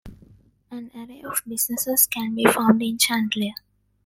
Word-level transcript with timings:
An 0.71 0.89
array 0.97 1.21
of 1.21 1.43
businesses 1.47 2.07
can 2.07 2.33
be 2.33 2.43
found 2.45 2.81
in 2.81 2.97
Chandler. 2.97 3.53